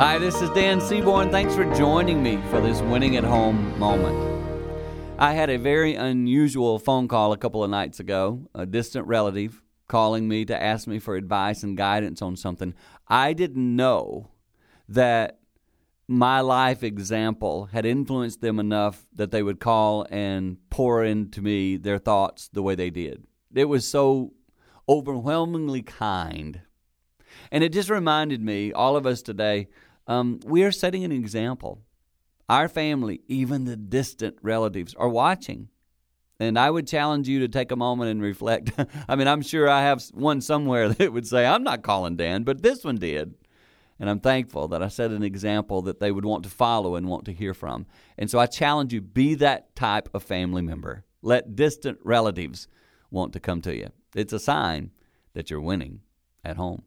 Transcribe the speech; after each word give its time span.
Hi, 0.00 0.16
this 0.16 0.40
is 0.40 0.48
Dan 0.54 0.80
Seaborn. 0.80 1.30
Thanks 1.30 1.54
for 1.54 1.70
joining 1.74 2.22
me 2.22 2.38
for 2.48 2.58
this 2.58 2.80
winning 2.80 3.18
at 3.18 3.22
home 3.22 3.78
moment. 3.78 4.16
I 5.18 5.34
had 5.34 5.50
a 5.50 5.58
very 5.58 5.94
unusual 5.94 6.78
phone 6.78 7.06
call 7.06 7.34
a 7.34 7.36
couple 7.36 7.62
of 7.62 7.68
nights 7.68 8.00
ago, 8.00 8.48
a 8.54 8.64
distant 8.64 9.06
relative 9.06 9.62
calling 9.88 10.26
me 10.26 10.46
to 10.46 10.62
ask 10.62 10.88
me 10.88 11.00
for 11.00 11.16
advice 11.16 11.62
and 11.62 11.76
guidance 11.76 12.22
on 12.22 12.34
something. 12.34 12.72
I 13.08 13.34
didn't 13.34 13.76
know 13.76 14.30
that 14.88 15.40
my 16.08 16.40
life 16.40 16.82
example 16.82 17.66
had 17.66 17.84
influenced 17.84 18.40
them 18.40 18.58
enough 18.58 19.06
that 19.12 19.32
they 19.32 19.42
would 19.42 19.60
call 19.60 20.06
and 20.10 20.56
pour 20.70 21.04
into 21.04 21.42
me 21.42 21.76
their 21.76 21.98
thoughts 21.98 22.48
the 22.48 22.62
way 22.62 22.74
they 22.74 22.88
did. 22.88 23.24
It 23.54 23.66
was 23.66 23.86
so 23.86 24.32
overwhelmingly 24.88 25.82
kind. 25.82 26.62
And 27.52 27.62
it 27.62 27.74
just 27.74 27.90
reminded 27.90 28.40
me, 28.40 28.72
all 28.72 28.96
of 28.96 29.06
us 29.06 29.20
today, 29.20 29.68
um, 30.10 30.40
we 30.44 30.64
are 30.64 30.72
setting 30.72 31.04
an 31.04 31.12
example. 31.12 31.82
Our 32.48 32.68
family, 32.68 33.20
even 33.28 33.64
the 33.64 33.76
distant 33.76 34.36
relatives, 34.42 34.92
are 34.94 35.08
watching. 35.08 35.68
And 36.40 36.58
I 36.58 36.68
would 36.68 36.88
challenge 36.88 37.28
you 37.28 37.38
to 37.40 37.48
take 37.48 37.70
a 37.70 37.76
moment 37.76 38.10
and 38.10 38.20
reflect. 38.20 38.72
I 39.08 39.14
mean, 39.14 39.28
I'm 39.28 39.40
sure 39.40 39.68
I 39.68 39.82
have 39.82 40.02
one 40.12 40.40
somewhere 40.40 40.88
that 40.94 41.12
would 41.12 41.28
say, 41.28 41.46
I'm 41.46 41.62
not 41.62 41.84
calling 41.84 42.16
Dan, 42.16 42.42
but 42.42 42.60
this 42.60 42.82
one 42.82 42.96
did. 42.96 43.34
And 44.00 44.10
I'm 44.10 44.18
thankful 44.18 44.66
that 44.68 44.82
I 44.82 44.88
set 44.88 45.12
an 45.12 45.22
example 45.22 45.80
that 45.82 46.00
they 46.00 46.10
would 46.10 46.24
want 46.24 46.42
to 46.42 46.50
follow 46.50 46.96
and 46.96 47.06
want 47.06 47.26
to 47.26 47.32
hear 47.32 47.54
from. 47.54 47.86
And 48.18 48.28
so 48.28 48.40
I 48.40 48.46
challenge 48.46 48.92
you 48.92 49.00
be 49.00 49.36
that 49.36 49.76
type 49.76 50.08
of 50.12 50.24
family 50.24 50.62
member. 50.62 51.04
Let 51.22 51.54
distant 51.54 51.98
relatives 52.02 52.66
want 53.12 53.32
to 53.34 53.40
come 53.40 53.60
to 53.62 53.76
you. 53.76 53.90
It's 54.16 54.32
a 54.32 54.40
sign 54.40 54.90
that 55.34 55.50
you're 55.50 55.60
winning 55.60 56.00
at 56.44 56.56
home. 56.56 56.82